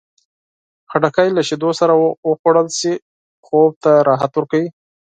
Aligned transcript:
خټکی 0.89 1.29
له 1.37 1.41
شیدو 1.47 1.69
سره 1.79 1.93
وخوړل 2.27 2.67
شي، 2.79 2.93
خوب 3.45 3.71
ته 3.83 3.91
راحت 4.09 4.31
ورکوي. 4.35 4.69